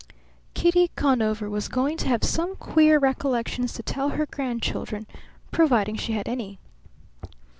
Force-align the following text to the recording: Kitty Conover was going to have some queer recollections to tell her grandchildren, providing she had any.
Kitty 0.55 0.89
Conover 0.95 1.47
was 1.47 1.67
going 1.67 1.95
to 1.97 2.07
have 2.07 2.23
some 2.23 2.55
queer 2.55 2.97
recollections 2.97 3.73
to 3.73 3.83
tell 3.83 4.09
her 4.09 4.25
grandchildren, 4.25 5.05
providing 5.51 5.95
she 5.95 6.13
had 6.13 6.27
any. 6.27 6.57